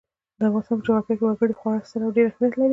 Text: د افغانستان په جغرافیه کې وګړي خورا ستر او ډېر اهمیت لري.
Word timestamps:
د 0.39 0.41
افغانستان 0.49 0.77
په 0.79 0.85
جغرافیه 0.85 1.15
کې 1.17 1.23
وګړي 1.27 1.53
خورا 1.59 1.77
ستر 1.87 2.01
او 2.05 2.15
ډېر 2.15 2.25
اهمیت 2.27 2.53
لري. 2.57 2.69